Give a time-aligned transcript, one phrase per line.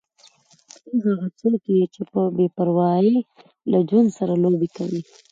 [0.83, 3.15] ته هغه څوک یې چې په بې پروايي
[3.71, 5.01] له ژوند سره لوبې کوې.